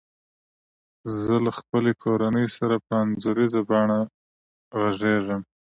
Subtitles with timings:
[1.19, 3.99] زه له خپلي کورنۍ سره په انځوریزه بڼه
[4.79, 5.41] غږیږم.